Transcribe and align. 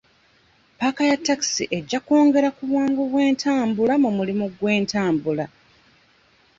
Paaka 0.79 1.01
ya 1.09 1.17
takisi 1.25 1.63
ejja 1.77 1.99
kwongera 2.05 2.49
ku 2.55 2.63
bwangu 2.69 3.01
bw'entambula 3.11 3.93
mu 4.03 4.09
mulimu 4.17 4.45
gw'entambula. 4.57 5.45